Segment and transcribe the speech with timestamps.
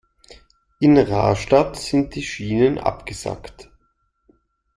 [0.79, 3.69] In Rastatt sind die Schienen abgesackt.